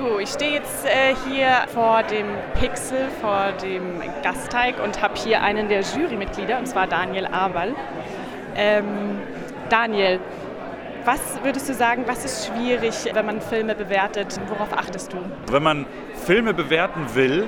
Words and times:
So, 0.00 0.18
ich 0.18 0.30
stehe 0.30 0.52
jetzt 0.52 0.86
äh, 0.86 1.14
hier 1.28 1.66
vor 1.74 2.02
dem 2.02 2.24
Pixel, 2.58 3.08
vor 3.20 3.52
dem 3.62 4.00
Gasteig 4.22 4.82
und 4.82 5.02
habe 5.02 5.14
hier 5.14 5.42
einen 5.42 5.68
der 5.68 5.82
Jurymitglieder, 5.82 6.58
und 6.58 6.66
zwar 6.66 6.86
Daniel 6.86 7.26
Aberl. 7.26 7.74
Ähm, 8.56 9.18
Daniel, 9.68 10.18
was 11.04 11.20
würdest 11.42 11.68
du 11.68 11.74
sagen, 11.74 12.04
was 12.06 12.24
ist 12.24 12.46
schwierig, 12.46 12.94
wenn 13.12 13.26
man 13.26 13.42
Filme 13.42 13.74
bewertet? 13.74 14.40
Worauf 14.48 14.72
achtest 14.72 15.12
du? 15.12 15.18
Wenn 15.50 15.62
man 15.62 15.84
Filme 16.24 16.54
bewerten 16.54 17.14
will, 17.14 17.46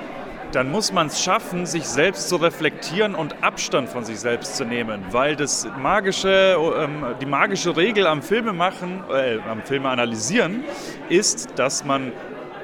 dann 0.53 0.71
muss 0.71 0.93
man 0.93 1.07
es 1.07 1.23
schaffen, 1.23 1.64
sich 1.64 1.87
selbst 1.87 2.29
zu 2.29 2.37
reflektieren 2.37 3.14
und 3.14 3.43
Abstand 3.43 3.89
von 3.89 4.05
sich 4.05 4.21
selbst 4.21 4.59
zu 4.59 4.66
nehmen, 4.66 5.03
weil 5.11 5.37
das 5.37 5.66
magische, 5.79 6.59
ähm, 6.79 7.07
die 7.19 7.27
magische 7.27 7.75
Regel 7.75 8.07
am 8.07 8.21
Filme 8.21 8.53
machen, 8.53 9.03
äh, 9.11 9.39
am 9.50 9.62
Filme 9.62 9.89
analysieren, 9.89 10.64
ist, 11.09 11.59
dass 11.59 11.87
man 11.87 12.12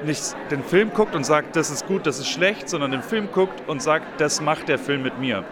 nicht 0.05 0.35
den 0.51 0.63
Film 0.63 0.91
guckt 0.93 1.15
und 1.15 1.25
sagt, 1.25 1.55
das 1.55 1.69
ist 1.69 1.87
gut, 1.87 2.05
das 2.05 2.19
ist 2.19 2.29
schlecht, 2.29 2.69
sondern 2.69 2.91
den 2.91 3.03
Film 3.03 3.29
guckt 3.31 3.67
und 3.67 3.81
sagt, 3.81 4.19
das 4.21 4.41
macht 4.41 4.67
der 4.67 4.79
Film 4.79 5.03
mit 5.03 5.19
mir. 5.19 5.43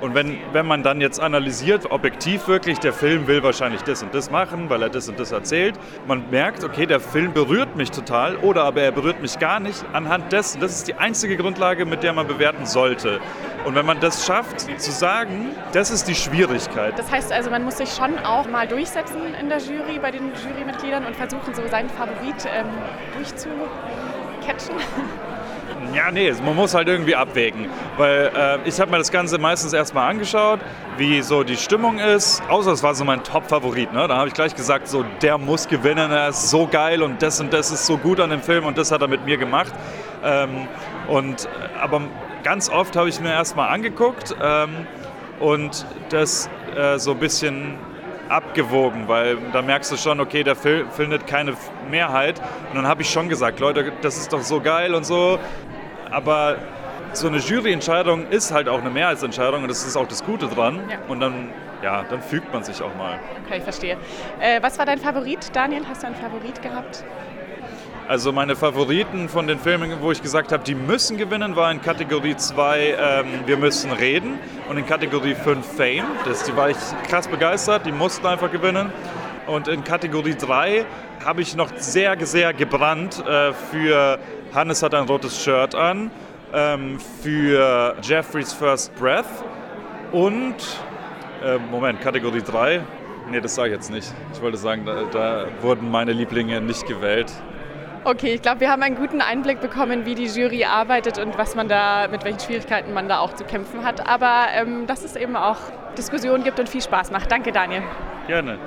Und 0.00 0.14
wenn, 0.14 0.38
wenn 0.52 0.66
man 0.66 0.82
dann 0.82 1.00
jetzt 1.00 1.20
analysiert, 1.20 1.90
objektiv 1.90 2.48
wirklich, 2.48 2.78
der 2.78 2.92
Film 2.92 3.26
will 3.26 3.42
wahrscheinlich 3.42 3.82
das 3.82 4.02
und 4.02 4.14
das 4.14 4.30
machen, 4.30 4.68
weil 4.68 4.82
er 4.82 4.90
das 4.90 5.08
und 5.08 5.18
das 5.18 5.32
erzählt, 5.32 5.74
man 6.06 6.28
merkt, 6.30 6.64
okay, 6.64 6.84
der 6.84 7.00
Film 7.00 7.32
berührt 7.32 7.76
mich 7.76 7.90
total 7.90 8.36
oder 8.36 8.64
aber 8.64 8.82
er 8.82 8.92
berührt 8.92 9.22
mich 9.22 9.38
gar 9.38 9.58
nicht 9.58 9.84
anhand 9.94 10.32
dessen. 10.32 10.60
Das 10.60 10.72
ist 10.72 10.88
die 10.88 10.94
einzige 10.94 11.38
Grundlage, 11.38 11.86
mit 11.86 12.02
der 12.02 12.12
man 12.12 12.26
bewerten 12.26 12.66
sollte. 12.66 13.20
Und 13.64 13.74
wenn 13.74 13.86
man 13.86 13.98
das 14.00 14.26
schafft, 14.26 14.60
zu 14.60 14.90
sagen, 14.90 15.50
das 15.72 15.90
ist 15.90 16.06
die 16.06 16.14
Schwierigkeit. 16.14 16.98
Das 16.98 17.10
heißt 17.10 17.32
also, 17.32 17.50
man 17.50 17.64
muss 17.64 17.78
sich 17.78 17.90
schon 17.90 18.18
auch 18.18 18.48
mal 18.48 18.68
durchsetzen 18.68 19.34
in 19.40 19.48
der 19.48 19.58
Jury, 19.58 19.98
bei 20.00 20.10
den 20.10 20.30
Jurymitgliedern 20.34 21.06
und 21.06 21.16
versuchen, 21.16 21.54
so 21.54 21.66
seinen 21.68 21.88
Favorit 21.88 22.46
ähm, 22.54 22.66
durchzucatchen. 23.14 24.76
Ja, 25.94 26.10
nee, 26.10 26.32
man 26.44 26.54
muss 26.54 26.74
halt 26.74 26.88
irgendwie 26.88 27.14
abwägen. 27.14 27.66
Weil 27.96 28.30
äh, 28.36 28.68
ich 28.68 28.80
habe 28.80 28.90
mir 28.90 28.98
das 28.98 29.10
Ganze 29.10 29.38
meistens 29.38 29.72
erstmal 29.72 30.10
angeschaut, 30.10 30.60
wie 30.98 31.22
so 31.22 31.42
die 31.42 31.56
Stimmung 31.56 31.98
ist. 31.98 32.42
Außer 32.48 32.72
es 32.72 32.82
war 32.82 32.94
so 32.94 33.04
mein 33.04 33.22
Top-Favorit. 33.24 33.92
Ne? 33.92 34.06
Da 34.08 34.16
habe 34.16 34.28
ich 34.28 34.34
gleich 34.34 34.54
gesagt, 34.54 34.88
so 34.88 35.04
der 35.22 35.38
muss 35.38 35.68
gewinnen, 35.68 36.10
er 36.10 36.28
ist 36.28 36.50
so 36.50 36.66
geil 36.66 37.02
und 37.02 37.22
das 37.22 37.40
und 37.40 37.52
das 37.52 37.70
ist 37.70 37.86
so 37.86 37.96
gut 37.96 38.20
an 38.20 38.30
dem 38.30 38.42
Film 38.42 38.64
und 38.66 38.78
das 38.78 38.90
hat 38.92 39.02
er 39.02 39.08
mit 39.08 39.24
mir 39.24 39.36
gemacht. 39.36 39.72
Ähm, 40.24 40.68
und, 41.08 41.48
aber 41.80 42.02
ganz 42.42 42.68
oft 42.68 42.96
habe 42.96 43.08
ich 43.08 43.20
mir 43.20 43.32
erstmal 43.32 43.70
angeguckt 43.70 44.34
ähm, 44.42 44.86
und 45.40 45.86
das 46.10 46.48
äh, 46.76 46.98
so 46.98 47.12
ein 47.12 47.18
bisschen 47.18 47.74
abgewogen, 48.28 49.08
weil 49.08 49.36
da 49.52 49.62
merkst 49.62 49.92
du 49.92 49.96
schon, 49.96 50.20
okay, 50.20 50.42
der 50.42 50.56
Film 50.56 50.90
findet 50.90 51.26
keine 51.26 51.54
Mehrheit. 51.90 52.40
Und 52.70 52.76
dann 52.76 52.86
habe 52.86 53.02
ich 53.02 53.10
schon 53.10 53.28
gesagt, 53.28 53.60
Leute, 53.60 53.92
das 54.02 54.16
ist 54.16 54.32
doch 54.32 54.42
so 54.42 54.60
geil 54.60 54.94
und 54.94 55.04
so. 55.04 55.38
Aber 56.10 56.56
so 57.12 57.28
eine 57.28 57.38
Juryentscheidung 57.38 58.28
ist 58.28 58.52
halt 58.52 58.68
auch 58.68 58.80
eine 58.80 58.90
Mehrheitsentscheidung 58.90 59.62
und 59.62 59.68
das 59.68 59.86
ist 59.86 59.96
auch 59.96 60.08
das 60.08 60.24
Gute 60.24 60.48
dran. 60.48 60.80
Ja. 60.90 60.98
Und 61.08 61.20
dann, 61.20 61.50
ja, 61.82 62.04
dann 62.08 62.20
fügt 62.20 62.52
man 62.52 62.62
sich 62.62 62.82
auch 62.82 62.94
mal. 62.96 63.18
Okay, 63.44 63.58
ich 63.58 63.62
verstehe. 63.62 63.96
Äh, 64.40 64.62
was 64.62 64.78
war 64.78 64.86
dein 64.86 64.98
Favorit, 64.98 65.54
Daniel? 65.54 65.82
Hast 65.88 66.02
du 66.02 66.08
einen 66.08 66.16
Favorit 66.16 66.60
gehabt? 66.62 67.04
Also 68.08 68.30
meine 68.30 68.54
Favoriten 68.54 69.28
von 69.28 69.48
den 69.48 69.58
Filmen, 69.58 70.00
wo 70.00 70.12
ich 70.12 70.22
gesagt 70.22 70.52
habe, 70.52 70.62
die 70.62 70.76
müssen 70.76 71.16
gewinnen, 71.16 71.56
war 71.56 71.72
in 71.72 71.82
Kategorie 71.82 72.36
2 72.36 72.96
ähm, 72.96 73.26
Wir 73.46 73.56
müssen 73.56 73.90
reden 73.90 74.38
und 74.68 74.76
in 74.76 74.86
Kategorie 74.86 75.34
5 75.34 75.66
Fame. 75.66 76.04
Das, 76.24 76.44
die 76.44 76.54
war 76.54 76.70
ich 76.70 76.76
krass 77.08 77.26
begeistert, 77.26 77.84
die 77.84 77.90
mussten 77.90 78.24
einfach 78.26 78.52
gewinnen. 78.52 78.92
Und 79.48 79.66
in 79.66 79.82
Kategorie 79.82 80.36
3 80.36 80.84
habe 81.24 81.42
ich 81.42 81.56
noch 81.56 81.68
sehr, 81.78 82.16
sehr 82.24 82.54
gebrannt 82.54 83.24
äh, 83.26 83.52
für 83.52 84.20
Hannes 84.54 84.84
hat 84.84 84.94
ein 84.94 85.06
rotes 85.06 85.42
Shirt 85.42 85.74
an, 85.74 86.12
ähm, 86.54 87.00
für 87.00 87.96
Jeffreys 88.02 88.52
First 88.52 88.94
Breath 88.94 89.26
und, 90.12 90.54
äh, 91.44 91.58
Moment, 91.58 92.00
Kategorie 92.00 92.42
3. 92.42 92.82
Nee, 93.32 93.40
das 93.40 93.56
sage 93.56 93.70
ich 93.70 93.74
jetzt 93.74 93.90
nicht. 93.90 94.14
Ich 94.32 94.40
wollte 94.40 94.58
sagen, 94.58 94.86
da, 94.86 95.02
da 95.10 95.46
wurden 95.60 95.90
meine 95.90 96.12
Lieblinge 96.12 96.60
nicht 96.60 96.86
gewählt. 96.86 97.32
Okay, 98.08 98.34
ich 98.34 98.42
glaube, 98.42 98.60
wir 98.60 98.70
haben 98.70 98.84
einen 98.84 98.94
guten 98.94 99.20
Einblick 99.20 99.60
bekommen, 99.60 100.06
wie 100.06 100.14
die 100.14 100.26
Jury 100.26 100.64
arbeitet 100.64 101.18
und 101.18 101.36
was 101.38 101.56
man 101.56 101.66
da, 101.66 102.06
mit 102.06 102.22
welchen 102.22 102.38
Schwierigkeiten 102.38 102.94
man 102.94 103.08
da 103.08 103.18
auch 103.18 103.34
zu 103.34 103.42
kämpfen 103.42 103.84
hat. 103.84 104.06
Aber 104.06 104.46
ähm, 104.54 104.86
dass 104.86 105.02
es 105.02 105.16
eben 105.16 105.34
auch 105.34 105.56
Diskussionen 105.98 106.44
gibt 106.44 106.60
und 106.60 106.68
viel 106.68 106.80
Spaß 106.80 107.10
macht. 107.10 107.32
Danke, 107.32 107.50
Daniel. 107.50 107.82
Gerne. 108.28 108.60